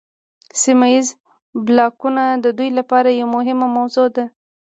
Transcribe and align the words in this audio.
سیمه 0.61 0.87
ایز 0.93 1.07
بلاکونه 1.65 2.23
د 2.43 2.45
دوی 2.57 2.69
لپاره 2.79 3.09
یوه 3.21 3.31
مهمه 3.35 3.67
موضوع 3.77 4.07
ده 4.15 4.25